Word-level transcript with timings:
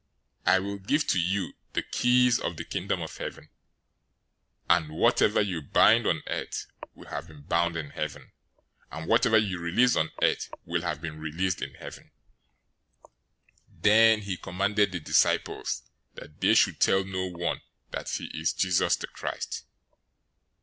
016:019 0.47 0.53
I 0.55 0.59
will 0.61 0.77
give 0.79 1.07
to 1.09 1.19
you 1.19 1.53
the 1.73 1.83
keys 1.83 2.39
of 2.39 2.57
the 2.57 2.63
Kingdom 2.65 3.03
of 3.03 3.15
Heaven, 3.15 3.49
and 4.67 4.89
whatever 4.97 5.41
you 5.41 5.61
bind 5.61 6.07
on 6.07 6.23
earth 6.25 6.65
will 6.95 7.09
have 7.09 7.27
been 7.27 7.43
bound 7.43 7.77
in 7.77 7.91
heaven; 7.91 8.31
and 8.91 9.07
whatever 9.07 9.37
you 9.37 9.59
release 9.59 9.95
on 9.95 10.09
earth 10.23 10.49
will 10.65 10.81
have 10.81 11.01
been 11.01 11.19
released 11.19 11.61
in 11.61 11.75
heaven." 11.75 12.09
016:020 13.81 13.81
Then 13.83 14.21
he 14.21 14.37
charged 14.37 14.75
the 14.77 14.87
disciples 14.99 15.83
that 16.15 16.41
they 16.41 16.55
should 16.55 16.79
tell 16.79 17.03
no 17.03 17.27
one 17.27 17.61
that 17.91 18.09
he 18.09 18.25
is 18.33 18.53
Jesus 18.53 18.95
the 18.95 19.05
Christ. 19.05 19.65